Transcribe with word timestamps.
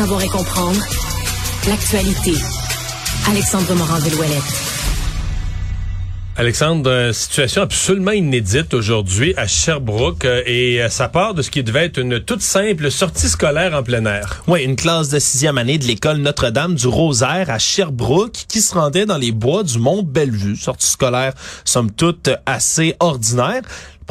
savoir 0.00 0.22
et 0.22 0.28
comprendre 0.28 0.80
l'actualité. 1.68 2.32
Alexandre 3.28 3.74
Morand-Villouellette. 3.74 4.70
Alexandre, 6.36 6.90
euh, 6.90 7.12
situation 7.12 7.60
absolument 7.60 8.12
inédite 8.12 8.72
aujourd'hui 8.72 9.34
à 9.36 9.46
Sherbrooke 9.46 10.24
euh, 10.24 10.42
et 10.46 10.80
euh, 10.80 10.88
ça 10.88 11.08
part 11.08 11.34
de 11.34 11.42
ce 11.42 11.50
qui 11.50 11.62
devait 11.62 11.84
être 11.84 11.98
une 11.98 12.18
toute 12.18 12.40
simple 12.40 12.90
sortie 12.90 13.28
scolaire 13.28 13.74
en 13.74 13.82
plein 13.82 14.06
air. 14.06 14.42
Oui, 14.46 14.62
une 14.62 14.74
classe 14.74 15.10
de 15.10 15.18
sixième 15.18 15.58
année 15.58 15.76
de 15.76 15.84
l'école 15.84 16.16
Notre-Dame 16.16 16.76
du 16.76 16.86
Rosaire 16.86 17.50
à 17.50 17.58
Sherbrooke 17.58 18.46
qui 18.48 18.62
se 18.62 18.72
rendait 18.72 19.04
dans 19.04 19.18
les 19.18 19.32
bois 19.32 19.64
du 19.64 19.78
Mont 19.78 20.02
Bellevue. 20.02 20.56
Sortie 20.56 20.88
scolaire, 20.88 21.34
somme 21.66 21.90
toute, 21.90 22.30
assez 22.46 22.96
ordinaire. 23.00 23.60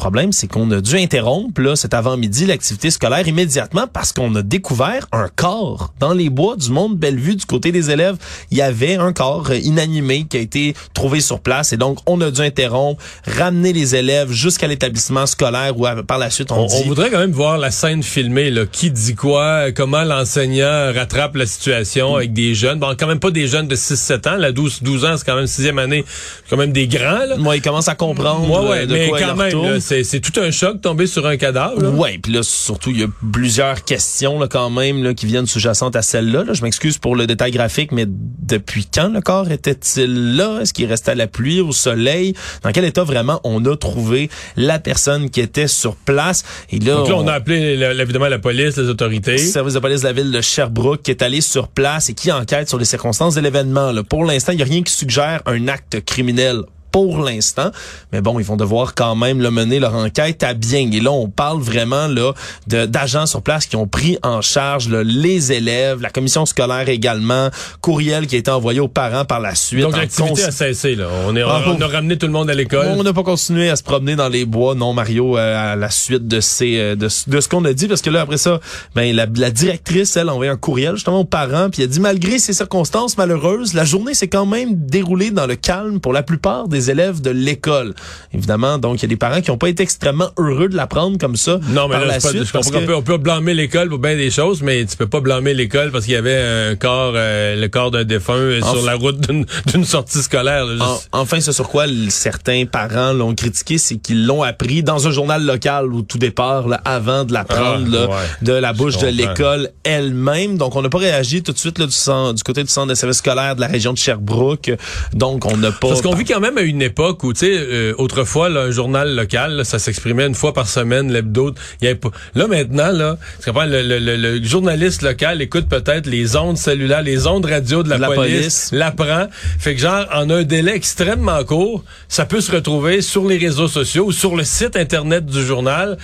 Le 0.00 0.02
problème, 0.02 0.32
c'est 0.32 0.46
qu'on 0.46 0.70
a 0.70 0.80
dû 0.80 0.96
interrompre 0.96 1.60
là, 1.60 1.76
cet 1.76 1.92
avant-midi 1.92 2.46
l'activité 2.46 2.90
scolaire 2.90 3.28
immédiatement 3.28 3.86
parce 3.86 4.14
qu'on 4.14 4.34
a 4.34 4.40
découvert 4.40 5.06
un 5.12 5.28
corps 5.28 5.92
dans 6.00 6.14
les 6.14 6.30
bois 6.30 6.56
du 6.56 6.70
Mont 6.70 6.88
Bellevue 6.88 7.36
du 7.36 7.44
côté 7.44 7.70
des 7.70 7.90
élèves. 7.90 8.16
Il 8.50 8.56
y 8.56 8.62
avait 8.62 8.94
un 8.94 9.12
corps 9.12 9.52
inanimé 9.52 10.24
qui 10.26 10.38
a 10.38 10.40
été 10.40 10.74
trouvé 10.94 11.20
sur 11.20 11.40
place 11.40 11.74
et 11.74 11.76
donc 11.76 11.98
on 12.06 12.18
a 12.22 12.30
dû 12.30 12.40
interrompre, 12.40 13.04
ramener 13.26 13.74
les 13.74 13.94
élèves 13.94 14.32
jusqu'à 14.32 14.68
l'établissement 14.68 15.26
scolaire 15.26 15.78
où 15.78 15.84
par 16.06 16.16
la 16.16 16.30
suite 16.30 16.50
on, 16.50 16.60
on, 16.60 16.66
dit... 16.66 16.76
on 16.82 16.88
voudrait 16.88 17.10
quand 17.10 17.18
même 17.18 17.32
voir 17.32 17.58
la 17.58 17.70
scène 17.70 18.02
filmée, 18.02 18.50
là. 18.50 18.64
qui 18.64 18.90
dit 18.90 19.14
quoi, 19.14 19.70
comment 19.70 20.04
l'enseignant 20.04 20.94
rattrape 20.94 21.36
la 21.36 21.44
situation 21.44 22.16
avec 22.16 22.32
des 22.32 22.54
jeunes? 22.54 22.78
Bon, 22.78 22.94
quand 22.98 23.06
même 23.06 23.20
pas 23.20 23.32
des 23.32 23.48
jeunes 23.48 23.68
de 23.68 23.76
6-7 23.76 24.30
ans, 24.30 24.36
la 24.38 24.52
12, 24.52 24.82
12 24.82 25.04
ans, 25.04 25.16
c'est 25.18 25.26
quand 25.26 25.36
même 25.36 25.46
sixième 25.46 25.78
année, 25.78 26.06
quand 26.48 26.56
même 26.56 26.72
des 26.72 26.88
grands. 26.88 27.26
Là. 27.26 27.36
Moi, 27.36 27.56
ils 27.56 27.62
commencent 27.62 27.88
à 27.88 27.94
comprendre 27.94 28.46
Moi, 28.46 28.66
ouais, 28.66 28.86
de 28.86 28.94
mais 28.94 29.08
quoi 29.10 29.20
quand 29.20 29.36
même, 29.36 29.80
c'est, 29.90 30.04
c'est 30.04 30.20
tout 30.20 30.38
un 30.40 30.52
choc 30.52 30.80
tomber 30.80 31.08
sur 31.08 31.26
un 31.26 31.36
cadavre. 31.36 31.82
là. 31.82 31.90
Ouais, 31.90 32.18
puis 32.22 32.32
là 32.32 32.42
surtout 32.44 32.90
il 32.90 33.00
y 33.00 33.02
a 33.02 33.08
plusieurs 33.32 33.82
questions 33.84 34.38
là 34.38 34.46
quand 34.46 34.70
même 34.70 35.02
là, 35.02 35.14
qui 35.14 35.26
viennent 35.26 35.46
sous-jacentes 35.46 35.96
à 35.96 36.02
celle-là. 36.02 36.44
là. 36.44 36.52
Je 36.52 36.62
m'excuse 36.62 36.98
pour 36.98 37.16
le 37.16 37.26
détail 37.26 37.50
graphique, 37.50 37.90
mais 37.90 38.04
depuis 38.06 38.86
quand 38.92 39.08
le 39.08 39.20
corps 39.20 39.50
était-il 39.50 40.36
là? 40.36 40.60
Est-ce 40.60 40.72
qu'il 40.72 40.86
restait 40.86 41.10
à 41.10 41.14
la 41.16 41.26
pluie, 41.26 41.60
au 41.60 41.72
soleil? 41.72 42.34
Dans 42.62 42.70
quel 42.70 42.84
état 42.84 43.02
vraiment 43.02 43.40
on 43.42 43.64
a 43.64 43.76
trouvé 43.76 44.30
la 44.56 44.78
personne 44.78 45.28
qui 45.28 45.40
était 45.40 45.66
sur 45.66 45.96
place? 45.96 46.44
Et 46.70 46.78
là, 46.78 46.94
Donc 46.94 47.08
là, 47.08 47.16
on 47.16 47.26
a 47.26 47.32
appelé 47.32 47.80
évidemment 48.00 48.28
la 48.28 48.38
police, 48.38 48.76
les 48.76 48.88
autorités. 48.88 49.32
le 49.32 49.38
service 49.38 49.74
de 49.74 49.80
police 49.80 50.02
de 50.02 50.06
la 50.06 50.12
ville 50.12 50.30
de 50.30 50.40
Sherbrooke 50.40 51.02
qui 51.02 51.10
est 51.10 51.22
allé 51.22 51.40
sur 51.40 51.66
place 51.68 52.08
et 52.10 52.14
qui 52.14 52.30
enquête 52.30 52.68
sur 52.68 52.78
les 52.78 52.84
circonstances 52.84 53.34
de 53.34 53.40
l'événement. 53.40 53.90
là. 53.90 54.04
Pour 54.04 54.24
l'instant, 54.24 54.52
il 54.52 54.56
n'y 54.56 54.62
a 54.62 54.66
rien 54.66 54.82
qui 54.82 54.92
suggère 54.92 55.42
un 55.46 55.66
acte 55.66 56.00
criminel 56.04 56.62
pour 56.92 57.22
l'instant. 57.22 57.70
Mais 58.12 58.20
bon, 58.20 58.38
ils 58.38 58.44
vont 58.44 58.56
devoir 58.56 58.94
quand 58.94 59.14
même 59.14 59.40
le 59.40 59.50
mener 59.50 59.78
leur 59.78 59.94
enquête 59.94 60.42
à 60.42 60.54
bien. 60.54 60.90
Et 60.92 61.00
là, 61.00 61.10
on 61.10 61.28
parle 61.28 61.60
vraiment 61.60 62.06
là 62.08 62.32
d'agents 62.66 63.26
sur 63.26 63.42
place 63.42 63.66
qui 63.66 63.76
ont 63.76 63.86
pris 63.86 64.18
en 64.22 64.40
charge 64.40 64.88
là, 64.88 65.02
les 65.02 65.52
élèves, 65.52 66.00
la 66.00 66.10
commission 66.10 66.46
scolaire 66.46 66.88
également, 66.88 67.50
courriel 67.80 68.26
qui 68.26 68.36
a 68.36 68.38
été 68.38 68.50
envoyé 68.50 68.80
aux 68.80 68.88
parents 68.88 69.24
par 69.24 69.40
la 69.40 69.54
suite. 69.54 69.82
Donc 69.82 69.96
l'activité 69.96 70.44
a 70.44 70.50
cessé. 70.50 70.94
Là. 70.94 71.08
On, 71.26 71.36
est, 71.36 71.42
Ah, 71.42 71.62
on 71.66 71.80
a 71.80 71.86
ramené 71.86 72.16
tout 72.16 72.26
le 72.26 72.32
monde 72.32 72.50
à 72.50 72.54
l'école. 72.54 72.86
on 72.96 73.02
n'a 73.02 73.12
pas 73.12 73.22
continué 73.22 73.68
à 73.70 73.76
se 73.76 73.82
promener 73.82 74.16
dans 74.16 74.28
les 74.28 74.44
bois, 74.44 74.74
non 74.74 74.92
Mario, 74.92 75.36
euh, 75.36 75.72
à 75.72 75.76
la 75.76 75.90
suite 75.90 76.26
de 76.26 76.40
ces 76.40 76.78
euh, 76.78 76.96
de 76.96 77.08
ce 77.08 77.48
qu'on 77.48 77.64
a 77.64 77.72
dit, 77.72 77.86
parce 77.88 78.02
que 78.02 78.10
là 78.10 78.22
après 78.22 78.38
ça, 78.38 78.60
ben 78.94 79.14
la, 79.14 79.26
la 79.36 79.50
directrice 79.50 80.16
elle 80.16 80.28
a 80.28 80.32
envoyé 80.34 80.50
un 80.50 80.56
courriel 80.56 80.94
justement 80.94 81.20
aux 81.20 81.24
parents, 81.24 81.68
puis 81.70 81.82
elle 81.82 81.88
a 81.88 81.92
dit 81.92 82.00
malgré 82.00 82.38
ces 82.38 82.52
circonstances 82.52 83.16
malheureuses, 83.18 83.74
la 83.74 83.84
journée 83.84 84.14
s'est 84.14 84.28
quand 84.28 84.46
même 84.46 84.74
déroulée 84.74 85.30
dans 85.30 85.46
le 85.46 85.56
calme 85.56 86.00
pour 86.00 86.12
la 86.12 86.22
plupart 86.22 86.68
des 86.68 86.79
élèves 86.88 87.20
de 87.20 87.30
l'école. 87.30 87.94
Évidemment, 88.32 88.78
donc 88.78 89.00
il 89.00 89.02
y 89.02 89.04
a 89.06 89.08
des 89.08 89.16
parents 89.16 89.40
qui 89.40 89.50
n'ont 89.50 89.58
pas 89.58 89.68
été 89.68 89.82
extrêmement 89.82 90.30
heureux 90.38 90.68
de 90.68 90.76
l'apprendre 90.76 91.18
comme 91.18 91.36
ça. 91.36 91.58
Non, 91.68 91.88
mais 91.88 91.96
par 91.96 92.00
là, 92.00 92.06
la 92.06 92.20
pas- 92.20 92.32
je 92.32 92.50
parce 92.52 92.70
peut, 92.70 92.94
on 92.94 93.02
peut 93.02 93.18
blâmer 93.18 93.52
l'école 93.54 93.88
pour 93.88 93.98
bien 93.98 94.16
des 94.16 94.30
choses, 94.30 94.62
mais 94.62 94.84
tu 94.86 94.96
peux 94.96 95.08
pas 95.08 95.20
blâmer 95.20 95.52
l'école 95.52 95.90
parce 95.90 96.04
qu'il 96.04 96.14
y 96.14 96.16
avait 96.16 96.70
un 96.70 96.76
corps, 96.76 97.12
euh, 97.16 97.56
le 97.60 97.68
corps 97.68 97.90
d'un 97.90 98.04
défunt 98.04 98.58
Enfin- 98.62 98.72
sur 98.72 98.86
la 98.86 98.94
route 98.94 99.20
d'une 99.66 99.84
sortie 99.84 100.22
scolaire. 100.22 100.64
là. 100.64 100.84
En- 101.12 101.20
enfin, 101.22 101.40
ce 101.40 101.50
sur 101.52 101.68
quoi 101.68 101.84
certains 102.08 102.64
parents 102.66 103.12
l'ont 103.12 103.34
critiqué, 103.34 103.78
c'est 103.78 103.96
qu'ils 103.96 104.26
l'ont 104.26 104.42
appris 104.42 104.82
dans 104.82 105.06
un 105.06 105.10
journal 105.10 105.44
local 105.44 105.92
au 105.92 106.02
tout 106.02 106.18
départ, 106.18 106.68
là, 106.68 106.80
avant 106.84 107.24
de 107.24 107.32
l'apprendre 107.32 108.08
Ah, 108.08 108.08
ouais. 108.08 108.16
de 108.42 108.52
la 108.52 108.72
bouche 108.72 108.98
de 108.98 109.08
l'école 109.08 109.70
elle-même. 109.84 110.56
Donc, 110.58 110.76
on 110.76 110.82
n'a 110.82 110.88
pas 110.88 110.98
réagi 110.98 111.42
tout 111.42 111.52
de 111.52 111.58
suite 111.58 111.78
là, 111.78 111.86
du, 111.86 111.92
centre- 111.92 112.34
du 112.34 112.42
côté 112.42 112.62
du 112.62 112.68
centre 112.68 112.88
de 112.88 112.94
service 112.94 113.18
scolaire 113.18 113.56
de 113.56 113.60
la 113.60 113.66
région 113.66 113.92
de 113.92 113.98
Sherbrooke. 113.98 114.70
Donc, 115.12 115.44
on 115.46 115.56
n'a 115.56 115.72
pas... 115.72 115.88
Parce 115.88 116.02
qu'on 116.02 116.14
vit 116.14 116.24
quand 116.24 116.40
même 116.40 116.58
à 116.58 116.62
une 116.62 116.69
époque 116.78 117.24
où, 117.24 117.32
tu 117.32 117.40
sais, 117.40 117.50
euh, 117.52 117.92
autrefois, 117.98 118.48
là, 118.48 118.60
un 118.60 118.70
journal 118.70 119.16
local, 119.16 119.54
là, 119.54 119.64
ça 119.64 119.80
s'exprimait 119.80 120.26
une 120.26 120.36
fois 120.36 120.52
par 120.54 120.68
semaine, 120.68 121.12
l'hebdo. 121.12 121.52
Là, 121.82 122.46
maintenant, 122.46 122.92
là, 122.92 123.18
tu 123.42 123.50
le, 123.50 123.82
le- 123.82 123.98
le- 123.98 124.16
le 124.16 124.42
journaliste 124.44 125.02
local 125.02 125.42
écoute 125.42 125.68
peut-être 125.68 126.06
les 126.06 126.36
ondes 126.36 126.56
cellulaires, 126.56 127.02
les 127.02 127.26
ondes 127.26 127.46
radio 127.46 127.82
de 127.82 127.88
la, 127.88 127.96
De 127.96 128.02
la 128.02 128.06
police, 128.08 128.36
police. 128.36 128.68
l'apprend. 128.72 129.26
Fait 129.58 129.74
que, 129.74 129.80
genre, 129.80 130.06
en 130.14 130.30
un 130.30 130.44
délai 130.44 130.74
extrêmement 130.74 131.42
court, 131.44 131.82
ça 132.08 132.26
peut 132.26 132.40
se 132.40 132.52
retrouver 132.52 133.00
sur 133.02 133.26
les 133.26 133.38
réseaux 133.38 133.68
sociaux 133.68 134.06
ou 134.06 134.12
sur 134.12 134.36
le 134.36 134.44
site 134.44 134.76
Internet 134.76 135.26
du 135.26 135.44
journal. 135.44 135.98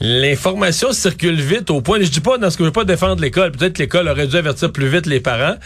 L'information 0.00 0.92
circule 0.92 1.40
vite 1.40 1.70
au 1.70 1.80
point, 1.80 1.98
je 2.00 2.06
dis 2.08 2.20
pas 2.20 2.38
dans 2.38 2.50
ce 2.50 2.56
que 2.56 2.62
je 2.62 2.68
veux 2.68 2.72
pas 2.72 2.84
défendre 2.84 3.20
l'école, 3.20 3.50
peut-être 3.50 3.72
que 3.72 3.82
l'école 3.82 4.06
aurait 4.08 4.28
dû 4.28 4.36
avertir 4.36 4.70
plus 4.70 4.86
vite 4.86 5.06
les 5.06 5.18
parents, 5.18 5.56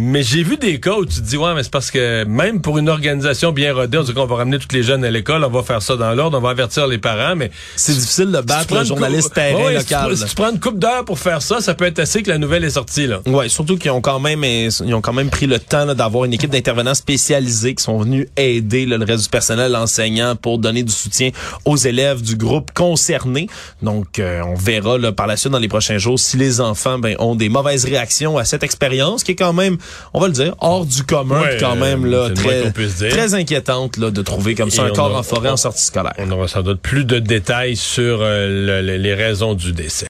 mais 0.00 0.22
j'ai 0.22 0.42
vu 0.44 0.56
des 0.56 0.78
cas 0.80 0.94
où 0.94 1.04
tu 1.04 1.16
te 1.16 1.20
dis 1.26 1.36
ouais, 1.36 1.54
mais 1.54 1.62
c'est 1.64 1.72
parce 1.72 1.90
que 1.90 2.24
même 2.24 2.60
pour 2.62 2.78
une 2.78 2.88
organisation 2.88 3.50
bien 3.52 3.74
rodée, 3.74 3.98
on 3.98 4.02
dit 4.04 4.14
qu'on 4.14 4.26
va 4.26 4.36
ramener 4.36 4.58
tous 4.58 4.72
les 4.74 4.82
jeunes 4.84 5.04
à 5.04 5.10
l'école, 5.10 5.42
on 5.44 5.50
va 5.50 5.62
faire 5.62 5.82
ça 5.82 5.96
dans 5.96 6.14
l'ordre, 6.14 6.38
on 6.38 6.40
va 6.40 6.50
avertir 6.50 6.86
les 6.86 6.98
parents, 6.98 7.34
mais 7.34 7.50
C'est 7.76 7.92
difficile 7.94 8.26
de 8.30 8.36
si 8.38 8.42
battre 8.44 8.66
prends 8.68 8.78
le 8.80 8.84
journaliste 8.84 9.34
terrain 9.34 9.58
Ouais, 9.64 9.78
si 9.80 9.86
tu 9.86 9.92
local. 9.94 10.06
prends- 10.06 10.16
Si, 10.16 10.24
tu 10.26 10.34
prends 10.36 10.50
une 10.52 10.60
coupe 10.60 10.78
d'heure 10.78 11.04
pour 11.04 11.18
faire 11.18 11.42
ça, 11.42 11.60
ça 11.60 11.74
peut 11.74 11.84
être 11.84 11.98
assez 11.98 12.22
que 12.22 12.30
la 12.30 12.38
nouvelle 12.38 12.62
est 12.64 12.70
sortie 12.70 13.06
là. 13.08 13.20
Ouais, 13.26 13.48
surtout 13.48 13.76
qu'ils 13.76 13.90
ont 13.90 14.00
quand 14.00 14.20
même 14.20 14.44
ils 14.44 14.94
ont 14.94 15.00
quand 15.00 15.12
même 15.12 15.30
pris 15.30 15.46
le 15.46 15.58
temps 15.58 15.92
d'avoir 15.94 16.24
une 16.26 16.32
équipe 16.32 16.50
d'intervenants 16.50 16.94
spécialisés 16.94 17.74
qui 17.74 17.82
sont 17.82 17.98
venus 17.98 18.28
aider 18.36 18.86
là, 18.86 18.98
le 18.98 19.04
reste 19.04 19.24
du 19.24 19.28
personnel 19.28 19.74
enseignant 19.74 20.36
pour 20.36 20.58
donner 20.58 20.84
du 20.84 20.92
soutien 20.92 21.30
aux 21.64 21.76
élèves 21.76 22.22
du 22.22 22.36
groupe 22.36 22.70
concerné. 22.72 23.48
Donc 23.82 24.18
euh, 24.20 24.42
on 24.42 24.54
verra 24.54 24.96
là, 24.96 25.10
par 25.12 25.26
la 25.26 25.36
suite 25.36 25.52
dans 25.52 25.58
les 25.58 25.68
prochains 25.68 25.98
jours 25.98 26.18
si 26.18 26.36
les 26.36 26.60
enfants 26.60 26.98
ben, 26.98 27.16
ont 27.18 27.34
des 27.34 27.48
mauvaises 27.48 27.84
réactions 27.84 28.38
à 28.38 28.44
cette 28.44 28.62
expérience 28.62 29.24
qui 29.24 29.32
est 29.32 29.36
quand 29.36 29.52
même, 29.52 29.78
on 30.14 30.20
va 30.20 30.26
le 30.28 30.32
dire, 30.32 30.54
hors 30.60 30.86
du 30.86 31.02
commun, 31.02 31.40
Ouais, 31.42 31.56
quand 31.60 31.76
même 31.76 32.06
là 32.06 32.28
très 32.34 32.62
très 33.10 33.34
inquiétante 33.34 33.96
là, 33.96 34.10
de 34.10 34.22
trouver 34.22 34.54
comme 34.54 34.70
ça 34.70 34.82
Et 34.86 34.90
un 34.90 34.92
corps 34.92 35.14
a- 35.14 35.18
en 35.20 35.22
forêt 35.22 35.50
on- 35.50 35.52
en 35.54 35.56
sortie 35.56 35.84
scolaire. 35.84 36.12
On 36.18 36.30
aura 36.30 36.48
sans 36.48 36.62
doute 36.62 36.80
plus 36.80 37.04
de 37.04 37.18
détails 37.18 37.76
sur 37.76 38.20
euh, 38.22 38.46
le- 38.82 38.86
le- 38.86 38.96
les 38.96 39.14
raisons 39.14 39.54
du 39.54 39.72
décès. 39.72 40.06